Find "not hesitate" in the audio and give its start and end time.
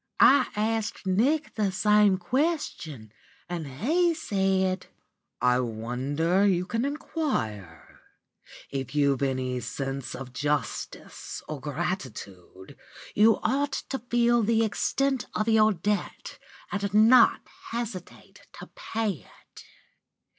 16.95-18.47